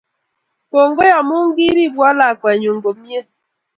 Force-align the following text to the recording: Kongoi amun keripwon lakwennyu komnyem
Kongoi 0.71 1.11
amun 1.19 1.47
keripwon 1.57 2.13
lakwennyu 2.19 2.71
komnyem 2.83 3.25